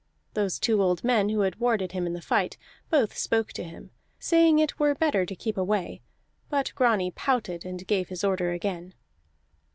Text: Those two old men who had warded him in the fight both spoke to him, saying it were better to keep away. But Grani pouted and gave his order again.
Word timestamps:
Those 0.33 0.57
two 0.57 0.81
old 0.81 1.03
men 1.03 1.29
who 1.29 1.41
had 1.41 1.57
warded 1.59 1.91
him 1.91 2.07
in 2.07 2.13
the 2.13 2.23
fight 2.23 2.57
both 2.89 3.15
spoke 3.15 3.53
to 3.53 3.63
him, 3.63 3.91
saying 4.17 4.57
it 4.57 4.79
were 4.79 4.95
better 4.95 5.27
to 5.27 5.35
keep 5.35 5.57
away. 5.57 6.01
But 6.49 6.71
Grani 6.73 7.11
pouted 7.11 7.65
and 7.65 7.85
gave 7.85 8.09
his 8.09 8.23
order 8.23 8.49
again. 8.51 8.95